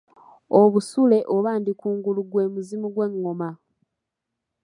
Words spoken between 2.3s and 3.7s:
gwe muzimu gw’engoma.